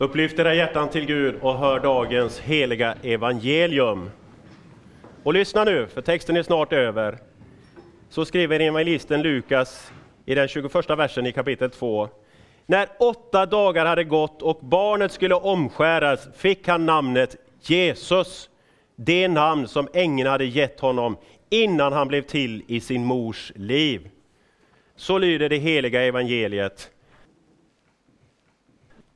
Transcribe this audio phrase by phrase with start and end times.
[0.00, 4.10] Upplyft era hjärtan till Gud och hör dagens heliga evangelium.
[5.22, 7.18] Och lyssna nu, för texten är snart över.
[8.08, 9.92] Så skriver evangelisten Lukas
[10.26, 12.08] i den 21 versen i kapitel 2.
[12.66, 18.50] När åtta dagar hade gått och barnet skulle omskäras fick han namnet Jesus,
[18.96, 21.16] det namn som ängeln hade gett honom
[21.50, 24.10] innan han blev till i sin mors liv.
[24.96, 26.90] Så lyder det heliga evangeliet.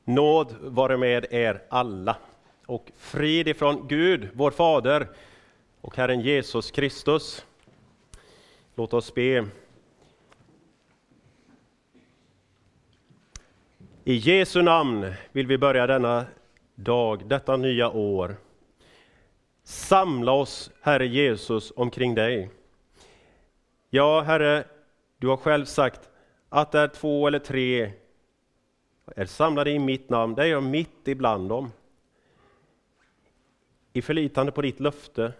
[0.05, 2.17] Nåd vare med er alla
[2.65, 5.07] och frid ifrån Gud, vår Fader
[5.81, 7.45] och Herren Jesus Kristus.
[8.75, 9.45] Låt oss be.
[14.03, 16.25] I Jesu namn vill vi börja denna
[16.75, 18.35] dag, detta nya år.
[19.63, 22.49] Samla oss, Herre Jesus, omkring dig.
[23.89, 24.63] Ja, Herre,
[25.17, 26.09] du har själv sagt
[26.49, 27.91] att där två eller tre
[29.05, 31.71] är samlade i mitt namn, där är jag mitt ibland dem.
[33.93, 35.33] I förlitande på ditt löfte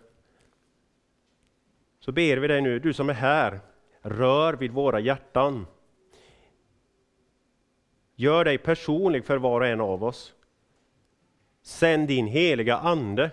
[2.00, 3.59] så ber vi dig nu, du som är här,
[4.02, 5.66] rör vid våra hjärtan.
[8.16, 10.34] Gör dig personlig för var och en av oss.
[11.61, 13.31] Sänd din heliga Ande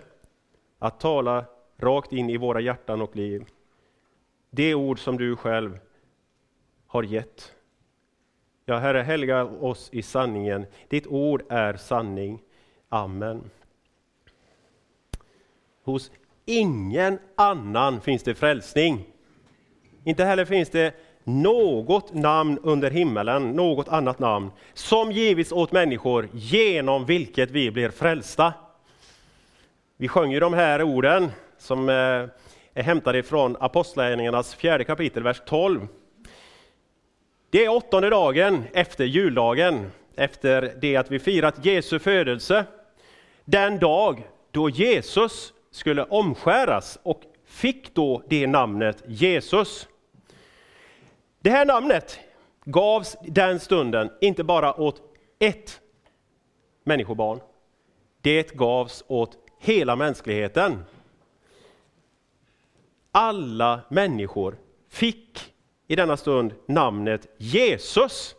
[0.79, 1.45] att tala
[1.77, 3.45] rakt in i våra hjärtan och liv.
[4.49, 5.79] Det ord som du själv
[6.87, 7.55] har gett.
[8.71, 10.65] Ja, Herre, helga oss i sanningen.
[10.87, 12.39] Ditt ord är sanning.
[12.89, 13.49] Amen.
[15.83, 16.11] Hos
[16.45, 19.03] ingen annan finns det frälsning.
[20.03, 26.29] Inte heller finns det något namn under himmelen, något annat namn, som givits åt människor
[26.33, 28.53] genom vilket vi blir frälsta.
[29.97, 31.95] Vi sjöng ju de här orden som eh,
[32.73, 35.87] är hämtade från Apostlagärningarnas fjärde kapitel, vers 12.
[37.51, 42.65] Det är åttonde dagen efter juldagen, efter det att vi firat Jesu födelse.
[43.45, 49.87] Den dag då Jesus skulle omskäras och fick då det namnet Jesus.
[51.39, 52.19] Det här namnet
[52.65, 55.01] gavs den stunden inte bara åt
[55.39, 55.81] ett
[56.83, 57.39] människobarn.
[58.21, 60.83] Det gavs åt hela mänskligheten.
[63.11, 64.57] Alla människor
[64.89, 65.50] fick
[65.91, 68.35] i denna stund namnet Jesus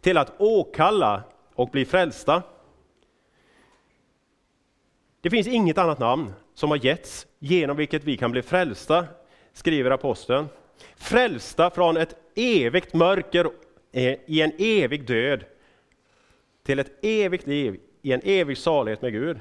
[0.00, 1.22] till att åkalla
[1.54, 2.42] och bli frälsta.
[5.20, 9.06] Det finns inget annat namn som har getts genom vilket vi kan bli frälsta,
[9.52, 10.48] skriver aposteln.
[10.96, 13.50] Frälsta från ett evigt mörker
[13.92, 15.44] eh, i en evig död
[16.62, 19.38] till ett evigt liv i en evig salighet med Gud.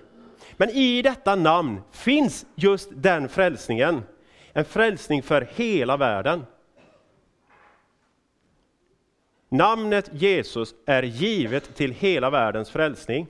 [0.57, 4.03] Men i detta namn finns just den frälsningen,
[4.53, 6.45] en frälsning för hela världen.
[9.53, 13.27] Namnet Jesus är givet till hela världens frälsning.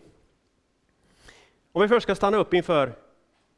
[1.72, 2.94] Om vi först ska stanna upp inför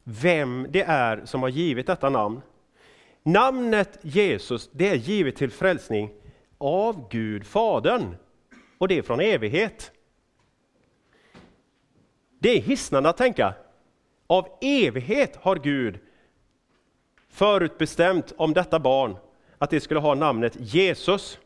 [0.03, 2.41] vem det är som har givit detta namn.
[3.23, 6.09] Namnet Jesus, det är givet till frälsning
[6.57, 8.15] av Gud Fadern.
[8.77, 9.91] Och det är från evighet.
[12.39, 13.53] Det är hisnande att tänka.
[14.27, 15.99] Av evighet har Gud
[17.29, 19.15] förutbestämt om detta barn
[19.57, 21.39] att det skulle ha namnet Jesus.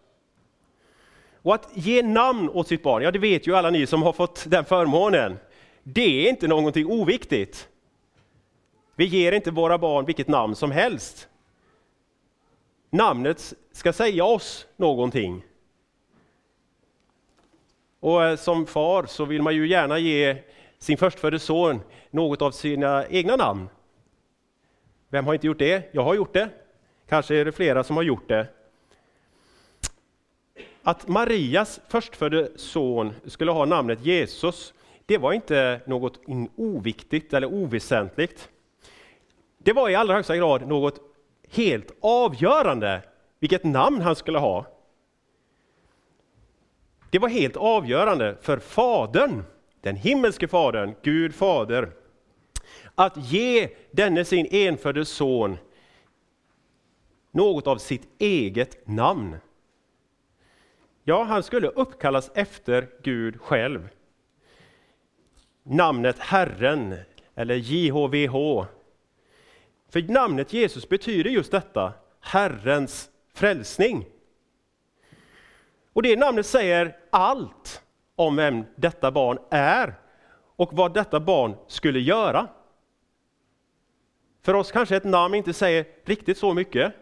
[1.41, 4.13] Och att ge namn åt sitt barn, ja det vet ju alla ni som har
[4.13, 5.37] fått den förmånen.
[5.83, 7.69] Det är inte någonting oviktigt.
[8.95, 11.29] Vi ger inte våra barn vilket namn som helst.
[12.89, 15.43] Namnet ska säga oss någonting.
[17.99, 20.37] Och eh, som far så vill man ju gärna ge
[20.79, 23.69] sin förstfödde son något av sina egna namn.
[25.09, 25.93] Vem har inte gjort det?
[25.93, 26.49] Jag har gjort det.
[27.09, 28.47] Kanske är det flera som har gjort det.
[30.87, 34.73] Att Marias förstfödde son skulle ha namnet Jesus,
[35.05, 36.19] det var inte något
[36.55, 38.49] oviktigt eller oväsentligt.
[39.57, 41.01] Det var i allra högsta grad något
[41.49, 43.01] helt avgörande
[43.39, 44.65] vilket namn han skulle ha.
[47.09, 49.43] Det var helt avgörande för Fadern,
[49.81, 51.91] den himmelske Fadern, Gud Fader,
[52.95, 55.57] att ge denne sin enfödde son
[57.31, 59.35] något av sitt eget namn.
[61.09, 63.89] Ja, han skulle uppkallas efter Gud själv.
[65.63, 66.95] Namnet Herren,
[67.35, 68.65] eller JHVH.
[69.89, 74.05] För namnet Jesus betyder just detta, Herrens frälsning.
[75.93, 77.81] Och det namnet säger allt
[78.15, 79.95] om vem detta barn är
[80.55, 82.47] och vad detta barn skulle göra.
[84.41, 86.93] För oss kanske ett namn inte säger riktigt så mycket.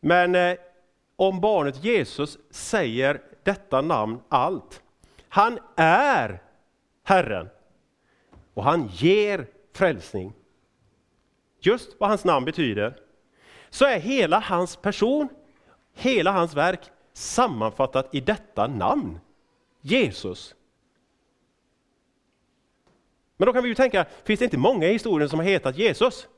[0.00, 0.56] Men eh,
[1.16, 4.82] om barnet Jesus säger detta namn allt.
[5.28, 6.42] Han är
[7.02, 7.48] Herren
[8.54, 10.32] och han ger frälsning.
[11.60, 12.96] Just vad hans namn betyder,
[13.70, 15.28] så är hela hans person,
[15.94, 16.80] hela hans verk
[17.12, 19.18] sammanfattat i detta namn,
[19.80, 20.54] Jesus.
[23.36, 25.78] Men då kan vi ju tänka, finns det inte många i historien som har hetat
[25.78, 26.28] Jesus?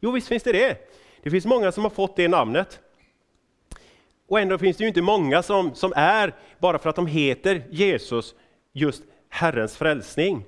[0.00, 0.90] Jo, visst finns det det.
[1.22, 2.80] Det finns många som har fått det namnet.
[4.28, 7.66] Och ändå finns det ju inte många som, som är, bara för att de heter
[7.70, 8.34] Jesus,
[8.72, 10.44] just Herrens frälsning.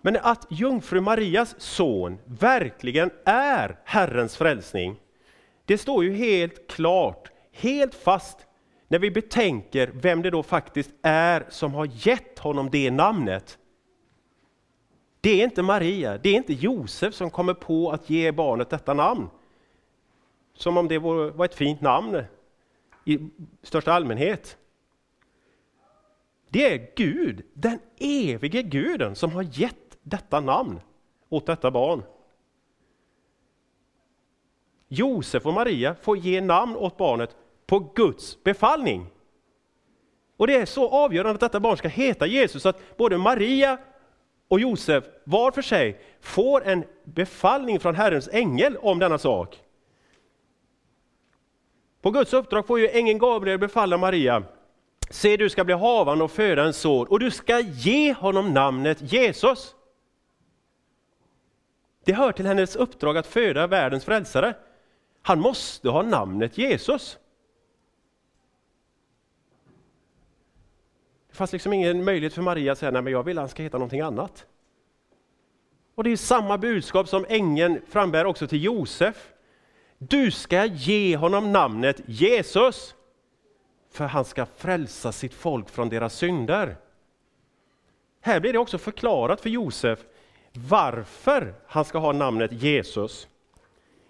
[0.00, 4.96] Men att jungfru Marias son verkligen är Herrens frälsning,
[5.64, 8.38] det står ju helt klart, helt fast,
[8.88, 13.58] när vi betänker vem det då faktiskt är som har gett honom det namnet.
[15.20, 18.94] Det är inte Maria, det är inte Josef som kommer på att ge barnet detta
[18.94, 19.28] namn.
[20.54, 22.22] Som om det var ett fint namn
[23.04, 23.18] i
[23.62, 24.58] största allmänhet.
[26.48, 30.80] Det är Gud, den evige guden, som har gett detta namn
[31.28, 32.02] åt detta barn.
[34.88, 37.36] Josef och Maria får ge namn åt barnet
[37.66, 39.06] på Guds befallning.
[40.36, 43.78] Och det är så avgörande att detta barn ska heta Jesus att både Maria
[44.48, 49.63] och Josef var för sig får en befallning från Herrens ängel om denna sak.
[52.04, 54.42] På Guds uppdrag får ju ängeln Gabriel befalla Maria,
[55.10, 59.12] se du ska bli havande och föda en son och du ska ge honom namnet
[59.12, 59.74] Jesus.
[62.04, 64.54] Det hör till hennes uppdrag att föda världens frälsare.
[65.22, 67.18] Han måste ha namnet Jesus.
[71.28, 73.48] Det fanns liksom ingen möjlighet för Maria att säga, nej men jag vill att han
[73.48, 74.46] ska heta någonting annat.
[75.94, 79.33] Och det är samma budskap som ängeln frambär också till Josef.
[80.08, 82.94] Du ska ge honom namnet Jesus,
[83.90, 86.76] för han ska frälsa sitt folk från deras synder.
[88.20, 89.98] Här blir det också förklarat för Josef
[90.52, 93.28] varför han ska ha namnet Jesus.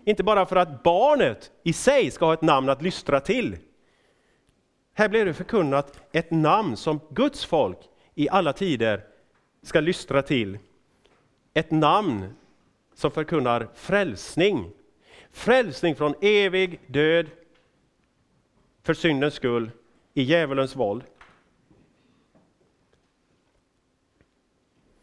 [0.04, 3.56] Inte bara för att barnet i sig ska ha ett namn att lystra till.
[4.94, 7.78] Här blir det förkunnat ett namn som Guds folk
[8.14, 9.04] i alla tider
[9.62, 10.58] ska lystra till.
[11.54, 12.34] Ett namn
[12.94, 14.70] som förkunnar frälsning.
[15.34, 17.26] Frälsning från evig död
[18.82, 19.70] för syndens skull
[20.12, 21.04] i djävulens våld.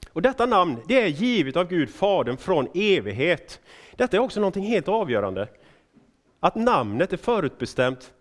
[0.10, 3.62] Och detta namn det är givet av Gud Fadern från evighet.
[3.96, 5.48] Detta är också någonting helt avgörande.
[6.40, 8.14] Att namnet är förutbestämt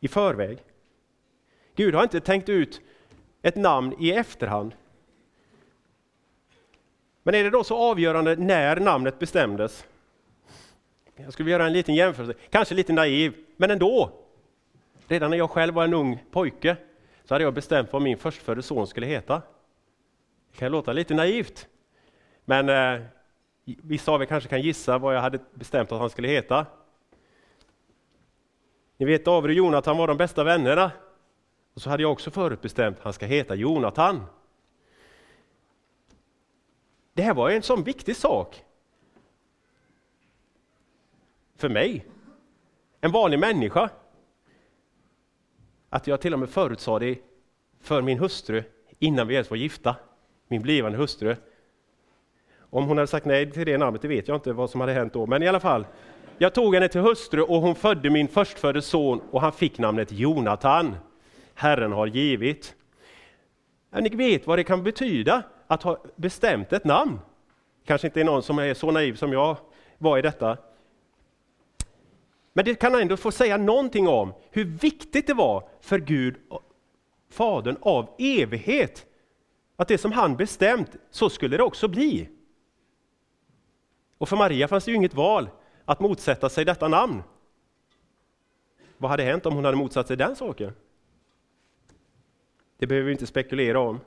[0.00, 0.58] i förväg.
[1.74, 2.80] Gud har inte tänkt ut
[3.42, 4.74] ett namn i efterhand.
[7.22, 9.86] Men är det då så avgörande när namnet bestämdes?
[11.24, 14.10] Jag skulle vilja göra en liten jämförelse, kanske lite naiv, men ändå.
[15.08, 16.76] Redan när jag själv var en ung pojke
[17.24, 19.42] så hade jag bestämt vad min förstfödde son skulle heta.
[20.52, 21.68] Det kan låta lite naivt,
[22.44, 23.06] men eh,
[23.64, 26.66] vissa av er kanske kan gissa vad jag hade bestämt att han skulle heta.
[28.96, 30.90] Ni vet David och Jonathan var de bästa vännerna.
[31.74, 34.26] Och så hade jag också förutbestämt att han ska heta Jonathan.
[37.12, 38.64] Det här var en sån viktig sak.
[41.58, 42.06] För mig,
[43.00, 43.90] en vanlig människa.
[45.90, 47.18] Att jag till och med förutsade det
[47.80, 48.62] för min hustru
[48.98, 49.96] innan vi ens var gifta,
[50.48, 51.36] min blivande hustru.
[52.58, 54.92] Om hon hade sagt nej till det namnet, det vet jag inte vad som hade
[54.92, 55.86] hänt då, men i alla fall.
[56.38, 60.12] Jag tog henne till hustru och hon födde min förstfödde son och han fick namnet
[60.12, 60.96] Jonathan.
[61.54, 62.74] Herren har givit.
[63.90, 67.18] Ni vet vad det kan betyda att ha bestämt ett namn.
[67.84, 69.56] Kanske inte är någon som är så naiv som jag
[69.98, 70.56] var i detta.
[72.58, 76.36] Men det kan ändå få säga någonting om hur viktigt det var för Gud,
[77.30, 79.06] Fadern av evighet,
[79.76, 82.28] att det som han bestämt, så skulle det också bli.
[84.18, 85.50] Och för Maria fanns det ju inget val
[85.84, 87.22] att motsätta sig detta namn.
[88.96, 90.72] Vad hade hänt om hon hade motsatt sig den saken?
[92.78, 94.00] Det behöver vi inte spekulera om.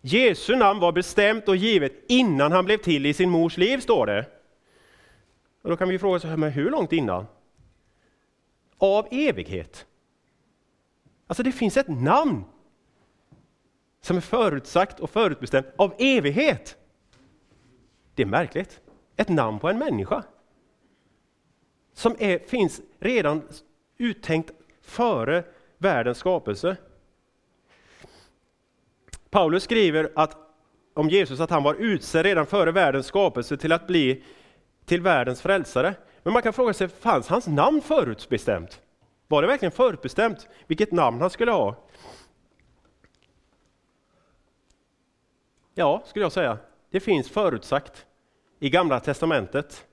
[0.00, 4.06] Jesu namn var bestämt och givet innan han blev till i sin mors liv, står
[4.06, 4.26] det.
[5.62, 7.26] Och då kan vi fråga oss, men hur långt innan?
[8.78, 9.86] Av evighet.
[11.26, 12.44] Alltså det finns ett namn
[14.00, 16.76] som är förutsagt och förutbestämt av evighet.
[18.14, 18.80] Det är märkligt.
[19.16, 20.24] Ett namn på en människa.
[21.92, 23.42] Som är, finns redan
[23.96, 25.44] uttänkt före
[25.78, 26.76] världens skapelse.
[29.30, 30.36] Paulus skriver att,
[30.94, 34.24] om Jesus att han var utsedd redan före världens skapelse till att bli
[34.84, 35.94] till världens frälsare.
[36.28, 38.80] Men man kan fråga sig, fanns hans namn förutbestämt?
[39.28, 41.76] Var det verkligen förutbestämt vilket namn han skulle ha?
[45.74, 46.58] Ja, skulle jag säga.
[46.90, 48.06] Det finns förutsagt
[48.58, 49.86] i Gamla Testamentet.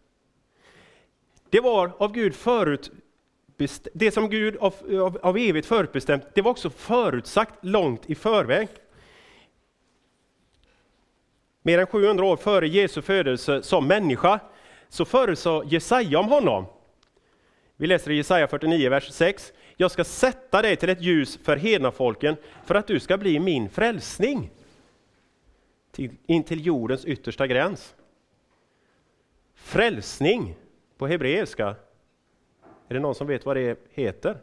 [1.50, 6.51] Det var av Gud förutbestämt, det som Gud av, av, av evigt förutbestämt, det var
[6.51, 8.68] också förutsagt långt i förväg.
[11.62, 14.39] Mer än 700 år före Jesu födelse som människa
[14.89, 16.65] så förutsade Jesaja om honom.
[17.77, 19.54] Vi läser i Jesaja 49, vers 6.
[19.77, 23.39] Jag ska sätta dig till ett ljus för hedna folken för att du ska bli
[23.39, 24.51] min frälsning.
[25.92, 27.96] Till, in till jordens yttersta gräns.
[29.54, 30.56] Frälsning
[30.98, 31.75] på hebreiska.
[32.88, 34.38] Är det någon som vet vad det heter?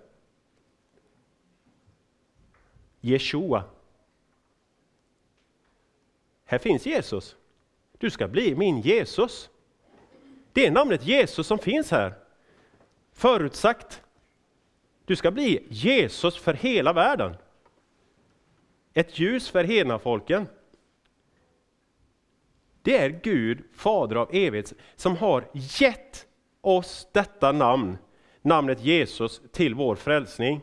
[3.01, 3.65] Jeshua.
[6.45, 7.37] Här finns Jesus.
[7.99, 9.51] Du ska bli min Jesus.
[10.53, 12.15] Det är namnet Jesus som finns här.
[13.13, 14.03] Förutsagt.
[15.05, 17.37] Du ska bli Jesus för hela världen.
[18.95, 20.47] Ett ljus för hela folken.
[22.83, 26.27] Det är Gud, Fader av evighet, som har gett
[26.61, 27.99] oss detta namn,
[28.43, 30.61] namnet Jesus, till vår frälsning.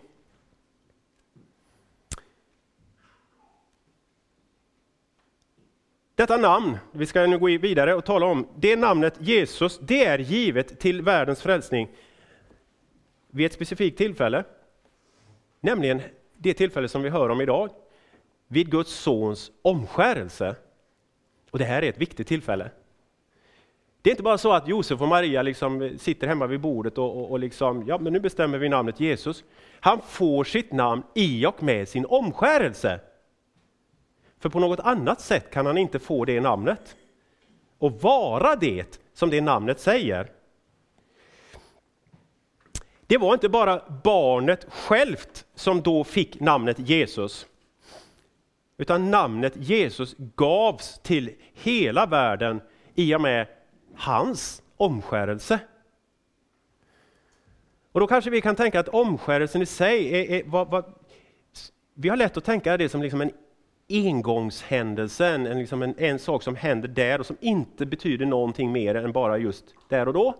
[6.19, 10.19] Detta namn, vi ska nu gå vidare och tala om, det namnet Jesus, det är
[10.19, 11.89] givet till världens frälsning
[13.29, 14.43] vid ett specifikt tillfälle.
[15.59, 16.01] Nämligen
[16.37, 17.69] det tillfälle som vi hör om idag,
[18.47, 20.55] vid Guds sons omskärelse.
[21.51, 22.69] Och det här är ett viktigt tillfälle.
[24.01, 27.17] Det är inte bara så att Josef och Maria liksom sitter hemma vid bordet och,
[27.17, 29.43] och, och liksom, ja men nu bestämmer vi namnet Jesus.
[29.79, 32.99] Han får sitt namn i och med sin omskärelse.
[34.39, 36.95] För på något annat sätt kan han inte få det namnet.
[37.77, 40.31] Och vara det som det namnet säger.
[43.07, 47.45] Det var inte bara barnet självt som då fick namnet Jesus.
[48.77, 52.61] Utan namnet Jesus gavs till hela världen
[52.95, 53.47] i och med
[53.95, 55.59] hans omskärelse.
[57.91, 60.93] Och då kanske vi kan tänka att omskärelsen i sig är, är vad, vad,
[61.93, 63.31] vi har lätt att tänka det som liksom en
[63.89, 68.95] engångshändelsen, en, liksom en, en sak som händer där och som inte betyder någonting mer
[68.95, 70.35] än bara just där och då.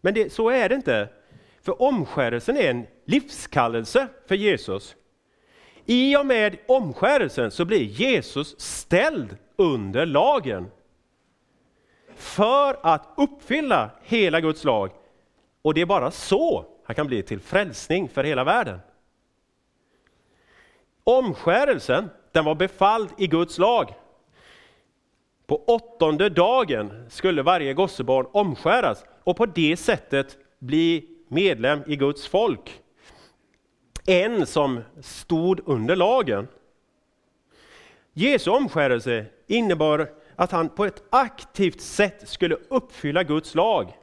[0.00, 1.08] Men det, så är det inte.
[1.62, 4.96] För omskärelsen är en livskallelse för Jesus.
[5.84, 10.70] I och med omskärelsen så blir Jesus ställd under lagen.
[12.14, 14.90] För att uppfylla hela Guds lag.
[15.62, 18.78] Och det är bara så han kan bli till frälsning för hela världen.
[21.08, 23.94] Omskärelsen, den var befalld i Guds lag.
[25.46, 32.26] På åttonde dagen skulle varje gossebarn omskäras och på det sättet bli medlem i Guds
[32.26, 32.82] folk.
[34.06, 36.48] En som stod under lagen.
[38.12, 43.96] Jesu omskärelse innebar att han på ett aktivt sätt skulle uppfylla Guds lag.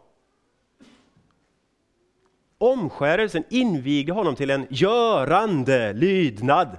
[2.57, 6.77] Omskärelsen invigde honom till en görande lydnad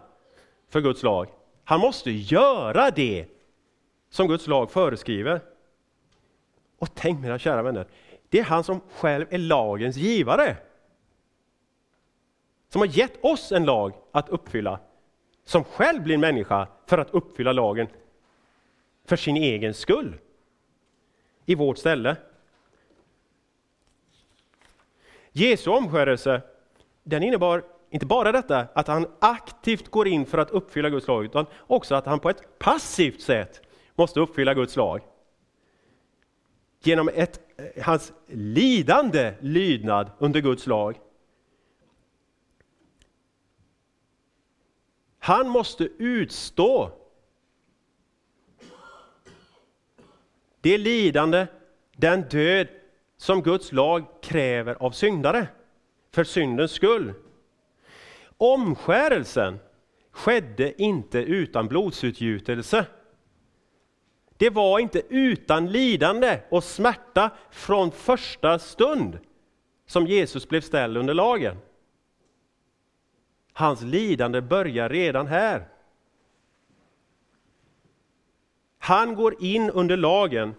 [0.69, 1.29] för Guds lag.
[1.65, 3.27] Han måste göra det
[4.11, 5.41] som Guds lag föreskriver.
[6.79, 7.87] Och tänk mina kära vänner,
[8.29, 10.57] det är han som själv är lagens givare.
[12.69, 14.81] Som har gett oss en lag att uppfylla.
[15.45, 17.87] Som själv blir människa för att uppfylla lagen
[19.05, 20.19] för sin egen skull.
[21.47, 22.17] I vårt ställe.
[25.33, 26.43] Jesu omskärelse,
[27.03, 31.25] den innebar inte bara detta att han aktivt går in för att uppfylla Guds lag,
[31.25, 33.63] utan också att han på ett passivt sätt
[33.95, 35.01] måste uppfylla Guds lag.
[36.83, 40.99] Genom ett, eh, hans lidande lydnad under Guds lag.
[45.19, 46.91] Han måste utstå
[50.61, 51.47] det lidande,
[51.97, 52.69] den död
[53.17, 55.49] som Guds lag kräver av syndare
[56.11, 57.15] för syndens skull.
[58.39, 59.59] Omskärelsen
[60.11, 62.87] skedde inte utan blodsutgjutelse.
[64.37, 69.19] Det var inte utan lidande och smärta från första stund
[69.87, 71.57] som Jesus blev ställd under lagen.
[73.53, 75.69] Hans lidande börjar redan här.
[78.79, 80.55] Han går in under lagen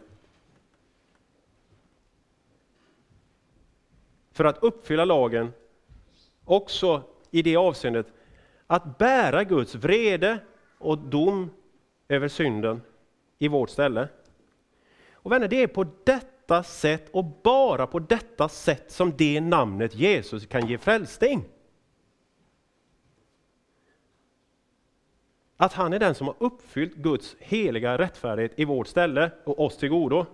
[4.31, 5.53] för att uppfylla lagen
[6.45, 8.07] också i det avseendet
[8.67, 10.39] att bära Guds vrede
[10.77, 11.49] och dom
[12.09, 12.81] över synden
[13.39, 14.07] i vårt ställe.
[15.11, 19.95] Och vänner, det är på detta sätt och bara på detta sätt som det namnet
[19.95, 21.45] Jesus kan ge frälsning.
[25.57, 29.77] att han är den som har uppfyllt Guds heliga rättfärdighet i vårt ställe och oss
[29.77, 30.25] till godo.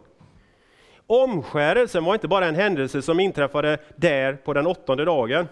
[1.07, 5.47] Omskärelsen var inte bara en händelse som inträffade där på den åttonde dagen,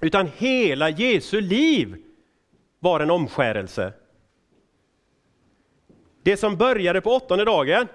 [0.00, 1.96] utan hela Jesu liv
[2.78, 3.92] var en omskärelse.
[6.22, 7.88] Det som började på åttonde dagen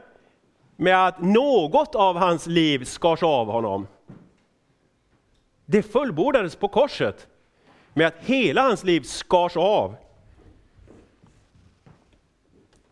[0.76, 3.88] med att något av hans liv skars av honom.
[5.66, 7.28] Det fullbordades på korset
[7.94, 9.96] med att hela hans liv skars av.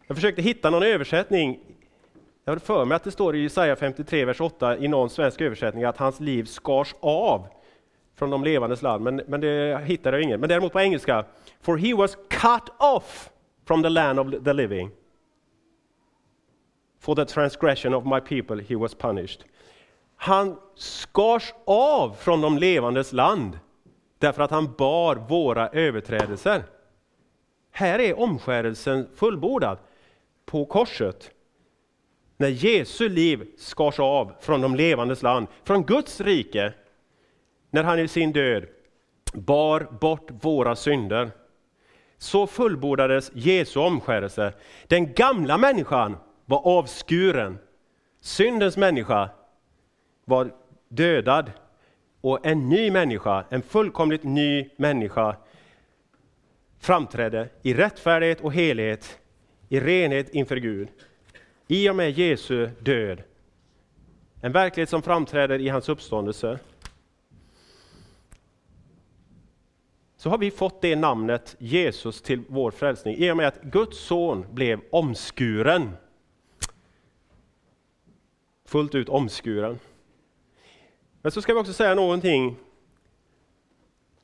[0.08, 1.60] Jag försökte hitta någon översättning.
[2.44, 5.42] Jag har för mig att det står i Jesaja 53, vers 8 i någon svensk
[5.42, 7.48] översättning att hans liv skars av
[8.18, 10.40] från de levandes land, men, men det hittade jag ingen.
[10.40, 11.26] Men däremot på engelska,
[11.62, 13.30] for he was cut off
[13.66, 14.92] from the land of the living.
[17.00, 19.44] For the transgression of my people he was punished.
[20.16, 23.60] Han skars av från de levandes land
[24.20, 26.64] därför att han bar våra överträdelser.
[27.72, 29.78] Här är omskärelsen fullbordad
[30.46, 31.32] på korset.
[32.38, 36.74] När Jesu liv skars av från de levandes land, från Guds rike,
[37.70, 38.66] när han i sin död
[39.34, 41.32] bar bort våra synder.
[42.18, 44.54] Så fullbordades Jesu omskärelse.
[44.88, 47.58] Den gamla människan var avskuren.
[48.22, 49.30] Syndens människa
[50.26, 50.52] var
[50.88, 51.52] dödad
[52.22, 55.36] och en ny människa, en fullkomligt ny människa
[56.80, 59.20] framträdde i rättfärdighet och helhet,
[59.70, 60.90] i renhet inför Gud.
[61.68, 63.24] I och med Jesu död.
[64.42, 66.60] En verklighet som framträder i hans uppståndelse.
[70.28, 74.00] Så har vi fått det namnet Jesus till vår frälsning i och med att Guds
[74.00, 75.92] son blev omskuren
[78.66, 79.80] fullt ut omskuren.
[81.22, 82.58] Men så ska vi också säga någonting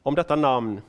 [0.02, 0.82] om detta namn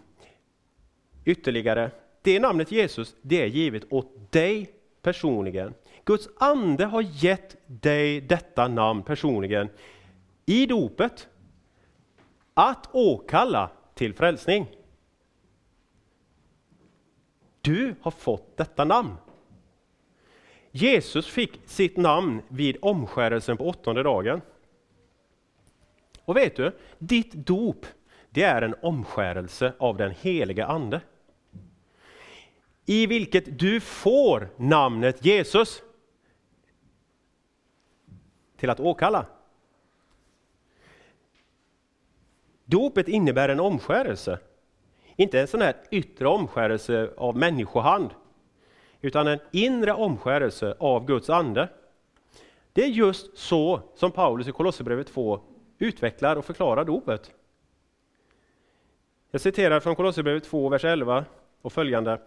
[1.24, 1.90] ytterligare.
[2.22, 4.70] Det namnet Jesus, det är givet åt dig
[5.02, 5.74] personligen.
[6.04, 9.68] Guds ande har gett dig detta namn personligen
[10.46, 11.28] i dopet
[12.54, 14.66] att åkalla till frälsning.
[17.64, 19.16] Du har fått detta namn.
[20.70, 24.40] Jesus fick sitt namn vid omskärelsen på åttonde dagen.
[26.24, 27.86] Och vet du, ditt dop,
[28.30, 31.00] det är en omskärelse av den heliga Ande.
[32.86, 35.82] I vilket du får namnet Jesus
[38.56, 39.26] till att åkalla.
[42.64, 44.38] Dopet innebär en omskärelse.
[45.16, 48.10] Inte en sån här yttre omskärelse av människohand,
[49.00, 51.68] utan en inre omskärelse av Guds ande.
[52.72, 55.40] Det är just så som Paulus i Kolosserbrevet 2
[55.78, 57.30] utvecklar och förklarar dopet.
[59.30, 61.24] Jag citerar från Kolosserbrevet 2, vers 11
[61.62, 62.20] och följande.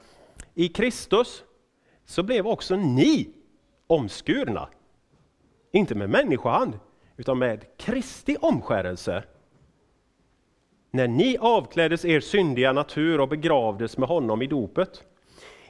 [0.54, 1.44] I Kristus
[2.06, 3.34] så blev också ni
[3.88, 4.70] omskurna.
[5.72, 6.80] Inte med människohand,
[7.18, 9.24] utan med Kristi omskärelse.
[10.98, 15.04] När ni avkläddes er syndiga natur och begravdes med honom i dopet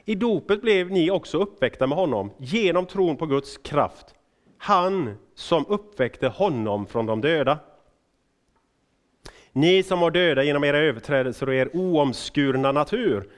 [0.04, 4.14] i dopet blev ni också uppväckta med honom genom tron på Guds kraft.
[4.58, 7.58] Han som uppväckte honom från de döda.
[9.52, 13.30] Ni som var döda genom era överträdelser och er oomskurna natur,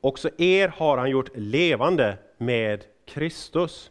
[0.00, 3.90] också er har han gjort levande med Kristus.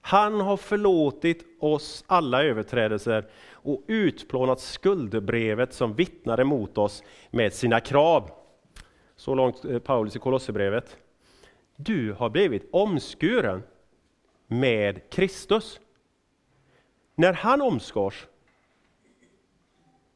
[0.00, 3.26] Han har förlåtit oss alla överträdelser
[3.66, 8.30] och utplånat skuldebrevet som vittnar emot oss med sina krav.
[9.16, 10.96] Så långt eh, Paulus i Kolosserbrevet.
[11.76, 13.62] Du har blivit omskuren
[14.46, 15.80] med Kristus.
[17.14, 18.26] När han omskars,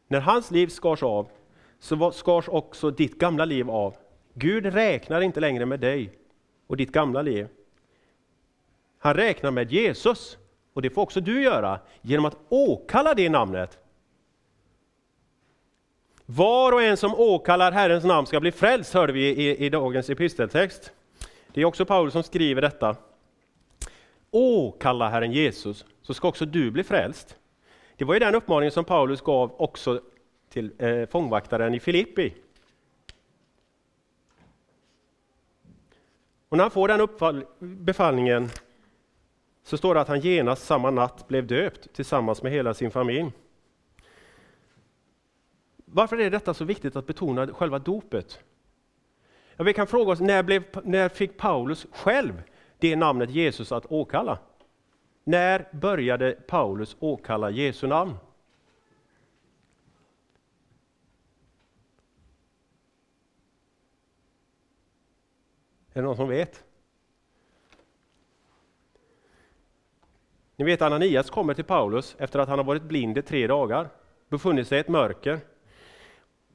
[0.08, 1.30] när hans liv skars av,
[1.78, 3.96] så skars också ditt gamla liv av.
[4.34, 6.18] Gud räknar inte längre med dig
[6.66, 7.48] och ditt gamla liv.
[8.98, 10.38] Han räknar med Jesus,
[10.72, 13.78] och det får också du göra genom att åkalla det namnet.
[16.26, 20.10] Var och en som åkallar Herrens namn ska bli frälst, hörde vi i, i dagens
[20.10, 20.92] episteltext.
[21.52, 22.96] Det är också Paulus som skriver detta.
[24.30, 27.36] Åkalla Herren Jesus, så ska också du bli frälst.
[27.96, 30.00] Det var ju den uppmaningen som Paulus gav också
[30.48, 32.34] till eh, fångvaktaren i Filippi.
[36.48, 38.48] Och när han får den befallningen
[39.70, 43.32] så står det att han genast samma natt blev döpt tillsammans med hela sin familj.
[45.84, 48.40] Varför är detta så viktigt att betona själva dopet?
[49.56, 52.42] Ja, vi kan fråga oss, när, blev, när fick Paulus själv
[52.78, 54.38] det namnet Jesus att åkalla?
[55.24, 58.14] När började Paulus åkalla Jesu namn?
[65.92, 66.64] Är det någon som vet?
[70.60, 73.88] Ni vet Ananias kommer till Paulus efter att han har varit blind i tre dagar,
[74.28, 75.40] befunnit sig i ett mörker.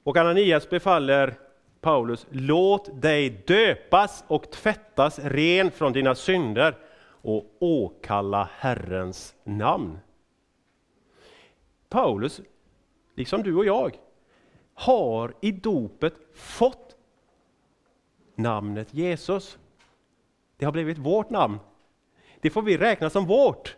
[0.03, 1.33] Och Ananias befaller
[1.81, 9.99] Paulus, låt dig döpas och tvättas ren från dina synder och åkalla Herrens namn.
[11.89, 12.41] Paulus,
[13.15, 13.97] liksom du och jag,
[14.73, 16.95] har i dopet fått
[18.35, 19.57] namnet Jesus.
[20.57, 21.59] Det har blivit vårt namn.
[22.41, 23.77] Det får vi räkna som vårt.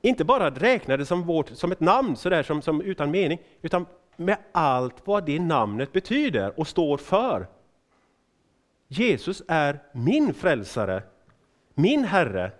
[0.00, 3.86] Inte bara räkna det som, vårt, som ett namn sådär som, som utan mening, utan
[4.16, 7.46] med allt vad det namnet betyder och står för.
[8.88, 11.02] Jesus är min frälsare,
[11.74, 12.52] min Herre.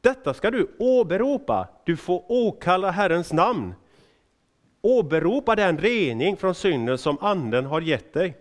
[0.00, 1.68] Detta ska du åberopa.
[1.84, 3.74] Du får åkalla Herrens namn.
[4.82, 8.36] Åberopa den rening från synden som Anden har gett dig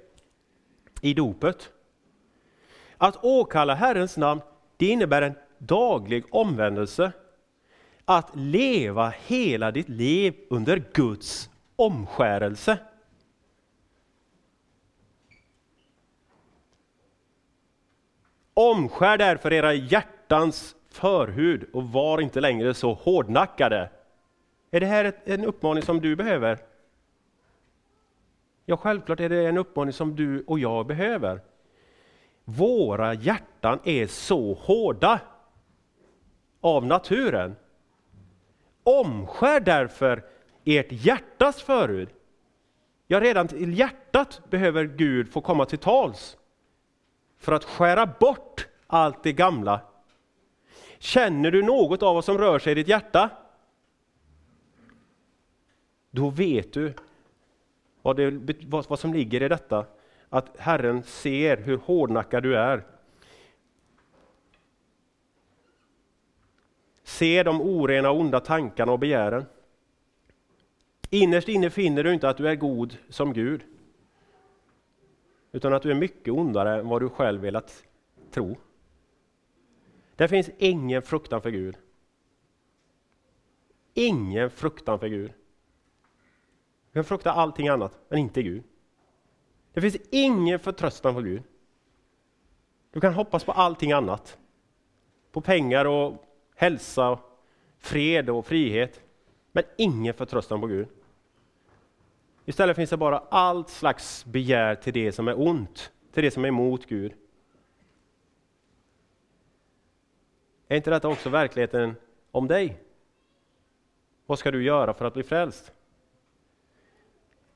[1.02, 1.70] i dopet.
[2.98, 4.42] Att åkalla Herrens namn,
[4.78, 7.12] det innebär en daglig omvändelse.
[8.10, 12.78] Att leva hela ditt liv under Guds omskärelse.
[18.54, 23.90] Omskär därför era hjärtans förhud och var inte längre så hårdnackade.
[24.72, 26.60] Är det här en uppmaning som du behöver?
[28.66, 31.42] Ja, självklart är det en uppmaning som du och jag behöver.
[32.44, 35.20] Våra hjärtan är så hårda
[36.62, 37.56] av naturen.
[38.88, 40.24] Omskär därför
[40.66, 42.10] ert hjärtas förhud.
[43.08, 46.38] Ja, redan till hjärtat behöver Gud få komma till tals
[47.38, 49.82] för att skära bort allt det gamla.
[51.00, 53.30] Känner du något av vad som rör sig i ditt hjärta?
[56.12, 56.94] Då vet du
[58.02, 58.32] vad, det,
[58.68, 59.86] vad som ligger i detta,
[60.30, 62.84] att Herren ser hur hårdnackad du är.
[67.08, 69.46] Se de orena och onda tankarna och begären.
[71.10, 73.64] Innerst inne finner du inte att du är god som Gud,
[75.52, 77.84] utan att du är mycket ondare än vad du själv velat
[78.32, 78.58] tro.
[80.16, 81.78] Det finns ingen fruktan för Gud.
[83.94, 85.34] Ingen fruktan för Gud.
[86.92, 88.64] Du kan frukta allting annat, men inte Gud.
[89.74, 91.44] Det finns ingen förtröstan på Gud.
[92.92, 94.38] Du kan hoppas på allting annat.
[95.32, 96.27] På pengar och
[96.58, 97.20] hälsa,
[97.80, 99.02] fred och frihet.
[99.52, 100.88] Men ingen förtröstan på Gud.
[102.46, 106.44] Istället finns det bara allt slags begär till det som är ont, till det som
[106.44, 107.14] är emot Gud.
[110.68, 111.96] Är inte detta också verkligheten
[112.32, 112.78] om dig?
[114.26, 115.72] Vad ska du göra för att bli frälst?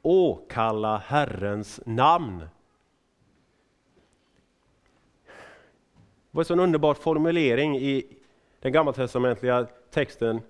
[0.02, 2.40] Åkalla Herrens namn.
[2.40, 2.50] Det
[6.32, 8.21] var en sån underbar formulering i
[8.62, 10.41] den gammaltestamentliga texten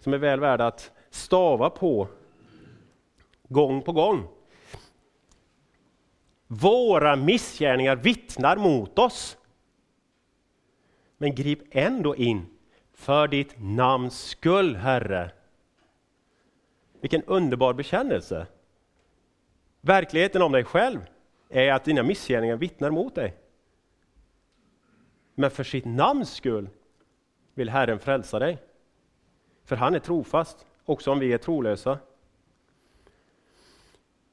[0.00, 2.08] som är väl värd att stava på
[3.48, 4.28] gång på gång.
[6.46, 9.36] Våra missgärningar vittnar mot oss.
[11.18, 12.46] Men grip ändå in
[12.92, 15.30] för ditt namns skull, Herre.
[17.00, 18.46] Vilken underbar bekännelse.
[19.80, 21.00] Verkligheten om dig själv
[21.48, 23.36] är att dina missgärningar vittnar mot dig.
[25.34, 26.68] Men för sitt namns skull
[27.54, 28.58] vill Herren frälsa dig.
[29.64, 31.98] För han är trofast, också om vi är trolösa.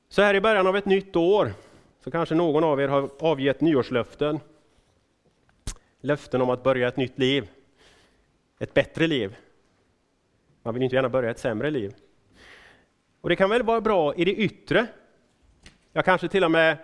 [0.09, 1.53] Så här i början av ett nytt år
[2.03, 4.39] så kanske någon av er har avgett nyårslöften.
[6.01, 7.49] Löften om att börja ett nytt liv,
[8.59, 9.35] ett bättre liv.
[10.63, 11.95] Man vill inte gärna börja ett sämre liv.
[13.21, 14.87] Och det kan väl vara bra i det yttre,
[15.93, 16.77] ja kanske till och med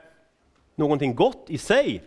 [0.75, 2.03] någonting gott i sig,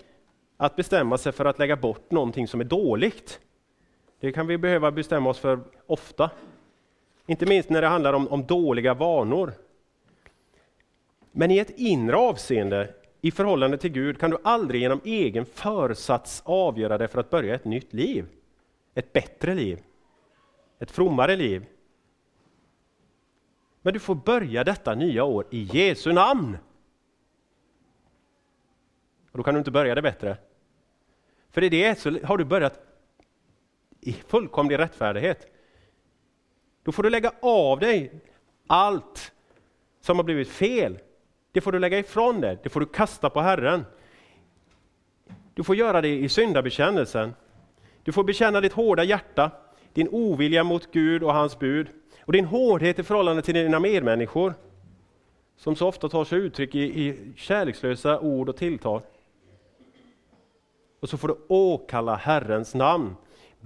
[0.56, 3.40] att bestämma sig för att lägga bort någonting som är dåligt.
[4.26, 6.30] Det kan vi behöva bestämma oss för ofta.
[7.26, 9.52] Inte minst när det handlar om, om dåliga vanor.
[11.32, 16.42] Men i ett inre avseende, i förhållande till Gud, kan du aldrig genom egen försats
[16.44, 18.26] avgöra dig för att börja ett nytt liv.
[18.94, 19.78] Ett bättre liv.
[20.78, 21.66] Ett frommare liv.
[23.82, 26.58] Men du får börja detta nya år i Jesu namn.
[29.30, 30.36] Och då kan du inte börja det bättre.
[31.50, 32.85] För i det så har du börjat
[34.00, 35.46] i fullkomlig rättfärdighet.
[36.82, 38.20] Då får du lägga av dig
[38.66, 39.32] allt
[40.00, 40.98] som har blivit fel
[41.56, 43.84] det får du lägga ifrån dig, det får du kasta på Herren.
[45.54, 47.34] Du får göra det i syndabekännelsen.
[48.02, 49.50] Du får bekänna ditt hårda hjärta,
[49.92, 51.88] din ovilja mot Gud och hans bud
[52.20, 54.54] och din hårdhet i förhållande till dina medmänniskor
[55.56, 59.02] som så ofta tar sig uttryck i, i kärlekslösa ord och tilltal.
[61.00, 63.16] och så får du åkalla Herrens namn.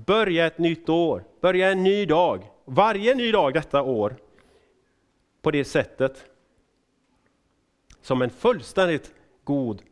[0.06, 4.16] Börja ett nytt år, börja en ny dag, varje ny dag detta år
[5.42, 6.30] på det sättet
[8.00, 9.82] som en fullständigt god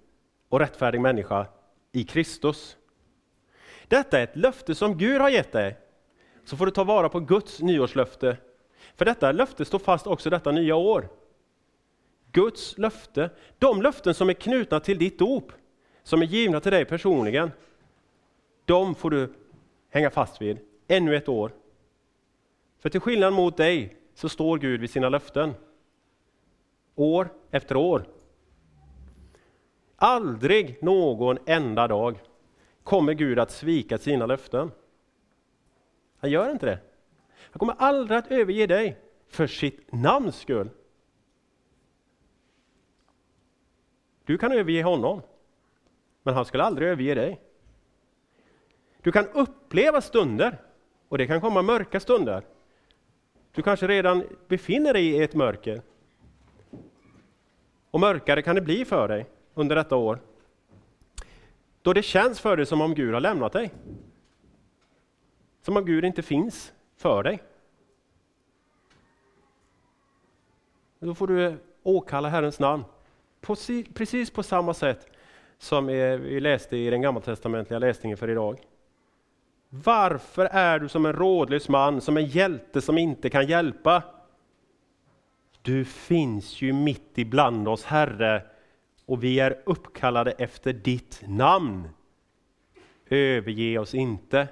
[0.48, 1.46] och rättfärdig människa
[1.92, 2.76] i Kristus.
[3.88, 5.78] Detta är ett löfte som Gud har gett dig.
[6.44, 8.36] Så får du ta vara på Guds nyårslöfte.
[8.96, 11.08] För detta löfte står fast också detta nya år.
[12.32, 15.52] Guds löfte, de löften som är knutna till ditt dop,
[16.02, 17.50] som är givna till dig personligen,
[18.64, 19.34] de får du
[19.90, 21.52] hänga fast vid ännu ett år.
[22.78, 25.54] För till skillnad mot dig så står Gud vid sina löften.
[26.94, 28.08] År efter år.
[29.96, 32.20] Aldrig någon enda dag
[32.82, 34.70] kommer Gud att svika sina löften.
[36.18, 36.78] Han gör inte det.
[37.50, 38.98] Han kommer aldrig att överge dig
[39.28, 40.70] för sitt namns skull.
[44.24, 45.22] Du kan överge honom,
[46.22, 47.40] men han skulle aldrig överge dig.
[49.02, 49.26] Du kan
[49.68, 50.58] uppleva stunder,
[51.08, 52.42] och det kan komma mörka stunder.
[53.52, 55.82] Du kanske redan befinner dig i ett mörker.
[57.90, 60.20] Och mörkare kan det bli för dig under detta år.
[61.82, 63.70] Då det känns för dig som om Gud har lämnat dig.
[65.62, 67.42] Som om Gud inte finns för dig.
[70.98, 72.84] Då får du åkalla Herrens namn.
[73.40, 73.56] På,
[73.94, 75.10] precis på samma sätt
[75.58, 78.58] som eh, vi läste i den gammaltestamentliga läsningen för idag.
[79.68, 84.02] Varför är du som en rådlös man, som en hjälte som inte kan hjälpa?
[85.62, 88.42] Du finns ju mitt ibland oss, Herre,
[89.06, 91.88] och vi är uppkallade efter ditt namn.
[93.08, 94.48] Överge oss inte.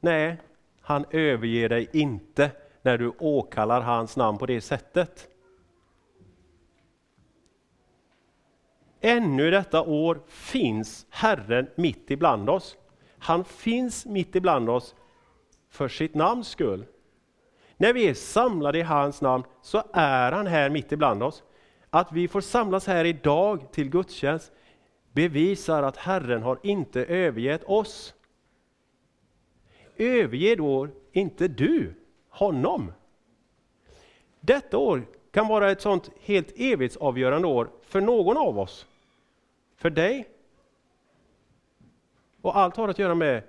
[0.00, 0.36] Nej,
[0.80, 2.50] han överger dig inte
[2.82, 5.28] när du åkallar hans namn på det sättet.
[9.00, 12.76] Ännu detta år finns Herren mitt ibland oss.
[13.22, 14.94] Han finns mitt ibland oss
[15.68, 16.86] för sitt namns skull.
[17.76, 21.42] När vi är samlade i hans namn så är han här mitt ibland oss.
[21.90, 24.52] Att vi får samlas här idag till gudstjänst
[25.12, 28.14] bevisar att Herren har inte övergett oss.
[29.96, 31.94] Överge då inte du
[32.28, 32.92] honom.
[34.40, 38.86] Detta år kan vara ett sånt helt evighetsavgörande år för någon av oss.
[39.76, 40.28] För dig.
[42.42, 43.42] Och allt har att göra med,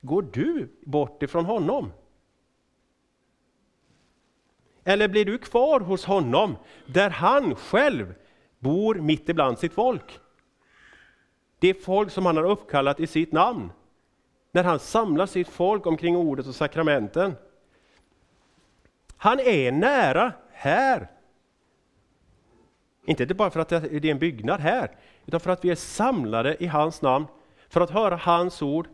[0.00, 1.92] går du bort ifrån honom?
[4.84, 8.14] Eller blir du kvar hos honom, där han själv
[8.58, 10.20] bor mitt ibland sitt folk?
[11.58, 13.72] Det folk som han har uppkallat i sitt namn.
[14.52, 17.34] När han samlar sitt folk omkring ordet och sakramenten.
[19.16, 21.10] Han är nära här.
[23.04, 24.96] Inte bara för att det är en byggnad här,
[25.26, 27.26] utan för att vi är samlade i hans namn,
[27.70, 28.88] för att höra hans ord,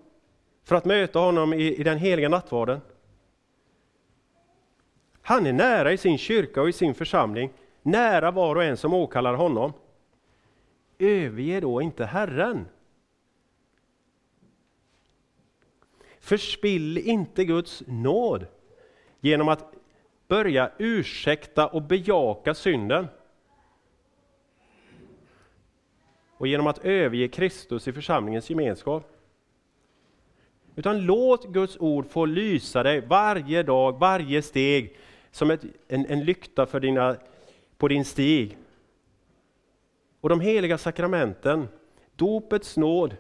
[0.65, 2.81] för att möta honom i, i den heliga nattvarden.
[5.23, 8.95] Han är nära i sin kyrka och i sin församling, nära var och en som
[8.95, 9.73] åkallar honom.
[10.99, 12.67] Överge då inte Herren.
[16.21, 18.47] Förspill inte Guds nåd
[19.21, 19.75] genom att
[20.29, 23.07] börja ursäkta och bejaka synden.
[26.39, 29.13] Och genom att överge Kristus i församlingens gemenskap.
[30.77, 34.97] Utan låt Guds ord få lysa dig varje dag, varje steg
[35.31, 37.17] som ett, en, en lykta för dina,
[37.79, 38.57] på din stig.
[40.21, 41.69] Och de heliga sakramenten,
[42.17, 43.17] dopets nåd,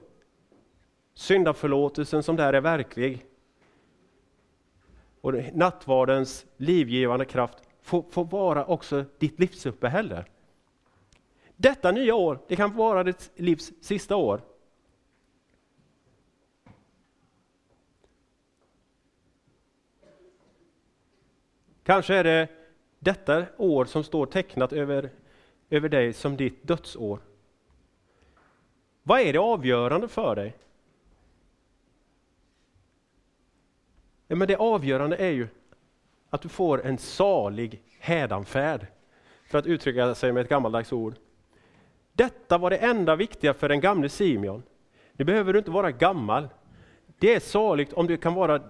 [1.14, 3.26] syndaförlåtelsen som där är verklig,
[5.20, 10.24] och nattvardens livgivande kraft får, får vara också ditt livsuppehälle.
[11.56, 14.40] Detta nya år, det kan vara ditt livs sista år.
[21.82, 22.48] Kanske är det
[22.98, 25.10] detta år som står tecknat över,
[25.70, 27.20] över dig som ditt dödsår.
[29.02, 30.56] Vad är det avgörande för dig?
[34.26, 35.48] Ja, men det avgörande är ju
[36.30, 38.86] att du får en salig hädanfärd,
[39.44, 41.14] för att uttrycka sig med ett gammaldags ord.
[42.16, 44.62] Detta var det enda viktiga för den gamle Simeon.
[45.12, 46.48] Nu behöver du inte vara gammal.
[47.18, 48.62] Det är saligt om det kan vara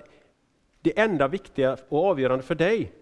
[0.80, 2.92] det enda viktiga och avgörande för dig.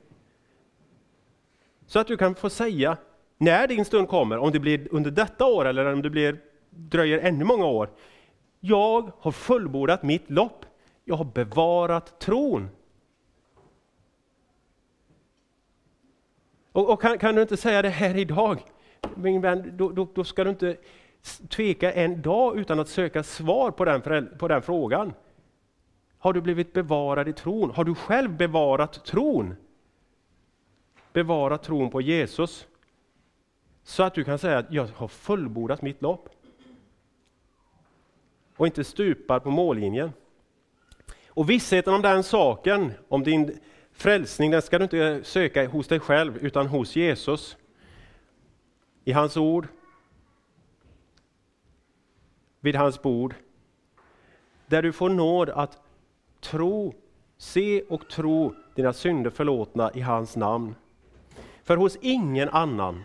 [1.86, 2.96] Så att du kan få säga,
[3.38, 7.18] när din stund kommer, om det blir under detta år eller om det blir, dröjer
[7.18, 7.90] ännu många år.
[8.60, 10.66] Jag har fullbordat mitt lopp.
[11.04, 12.68] Jag har bevarat tron.
[16.72, 18.62] Och, och kan, kan, du inte säga det här idag,
[19.14, 20.76] min vän, då, då, då, ska du inte
[21.48, 25.12] tveka en dag utan att söka svar på den, på den frågan.
[26.18, 27.70] Har du blivit bevarad i tron?
[27.70, 29.54] Har du själv bevarat tron?
[31.12, 32.66] Bevarat tron på Jesus.
[33.82, 36.28] Så att du kan säga att jag har fullbordat mitt lopp.
[38.56, 40.12] Och inte stupar på mållinjen.
[41.28, 43.58] Och vissheten om den saken, om din
[43.92, 47.56] frälsning, den ska du inte söka hos dig själv utan hos Jesus.
[49.04, 49.66] I hans ord,
[52.60, 53.34] vid hans bord,
[54.66, 55.78] där du får nåd att
[56.40, 56.94] tro,
[57.36, 60.74] se och tro dina synder förlåtna i hans namn.
[61.62, 63.04] För hos ingen annan,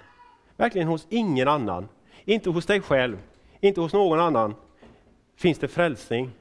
[0.58, 1.88] verkligen hos ingen annan,
[2.26, 3.18] inte hos dig själv,
[3.60, 4.56] inte hos någon annan,
[5.36, 6.32] finns det frälsning.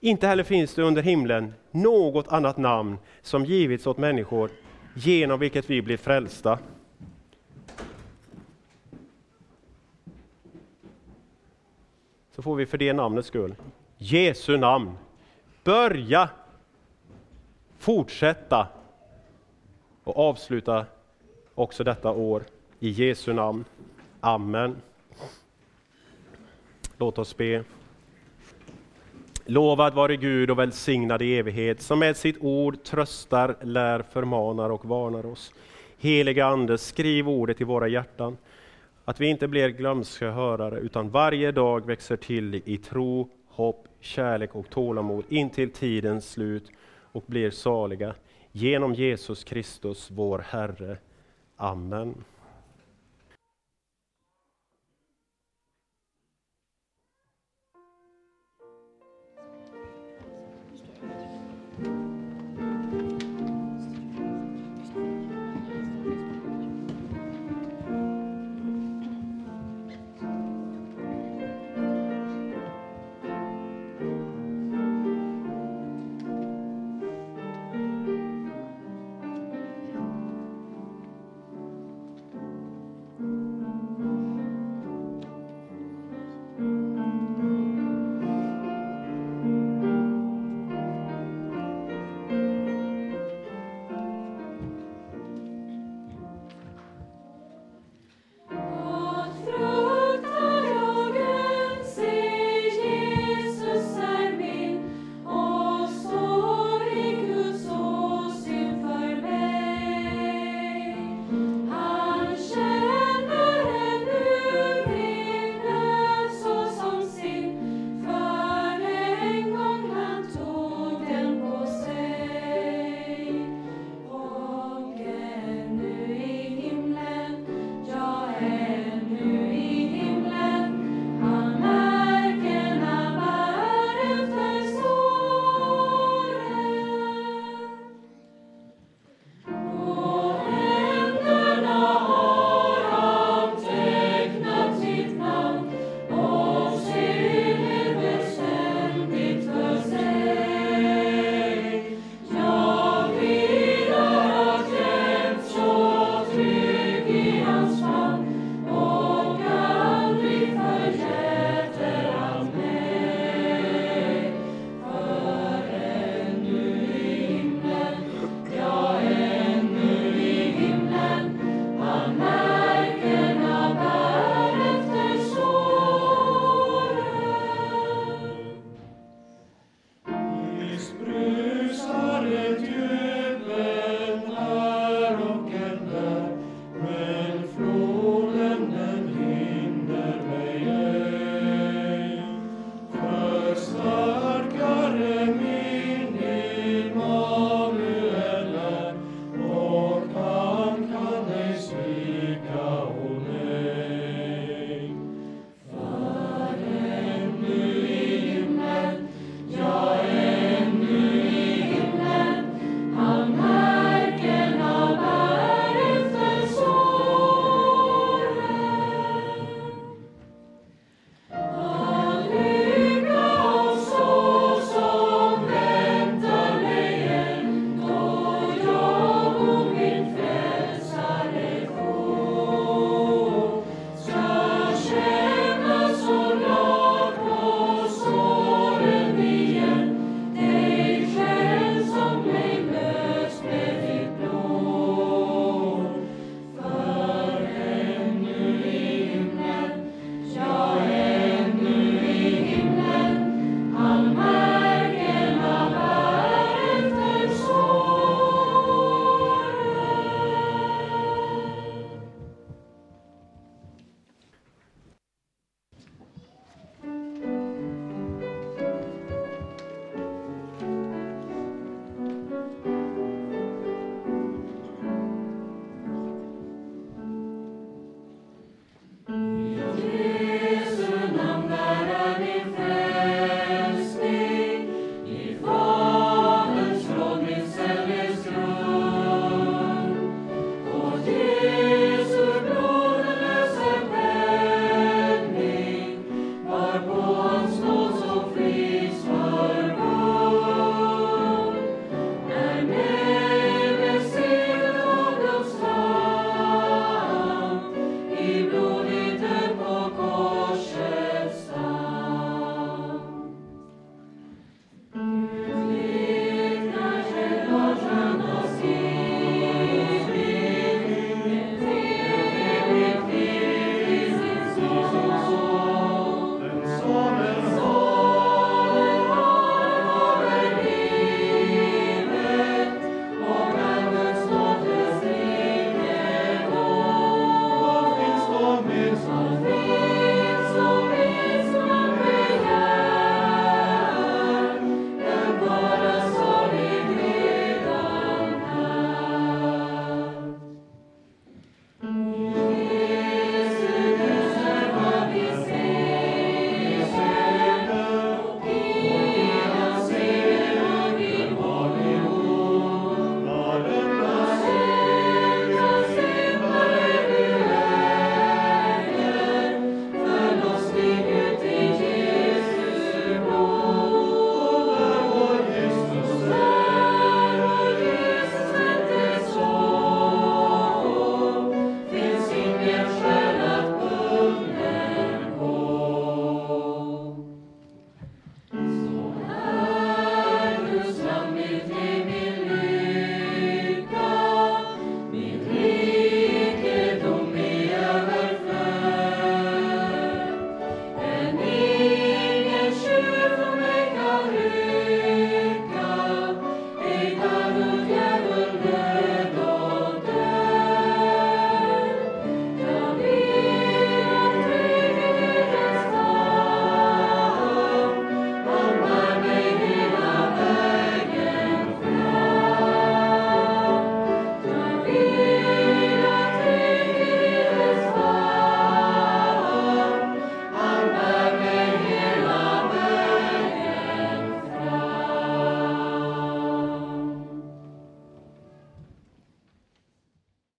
[0.00, 4.50] Inte heller finns det under himlen något annat namn som givits åt människor
[4.94, 6.58] genom vilket vi blir frälsta.
[12.30, 13.54] Så får vi för det namnets skull,
[13.98, 14.96] Jesu namn,
[15.64, 16.28] börja,
[17.78, 18.68] fortsätta
[20.04, 20.86] och avsluta
[21.54, 22.42] också detta år
[22.78, 23.64] i Jesu namn.
[24.20, 24.76] Amen.
[26.98, 27.64] Låt oss be.
[29.44, 34.84] Lovad vare Gud och välsignad i evighet, som med sitt ord tröstar, lär, förmanar och
[34.84, 35.52] varnar oss.
[35.98, 38.36] Heliga Ande, skriv ordet i våra hjärtan,
[39.10, 44.54] att vi inte blir glömska hörare, utan varje dag växer till i tro, hopp, kärlek
[44.54, 46.70] och tålamod intill tidens slut
[47.12, 48.14] och blir saliga.
[48.52, 50.98] Genom Jesus Kristus, vår Herre.
[51.56, 52.24] Amen.